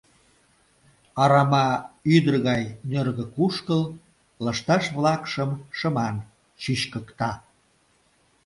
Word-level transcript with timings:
Арама— 1.23 1.67
ӱдыр 2.15 2.35
гай 2.47 2.63
нӧргӧ 2.91 3.25
кушкыл— 3.35 3.81
лышташ-влакшым 4.43 5.51
шыман 5.77 6.15
чӱчкыкта… 6.61 7.31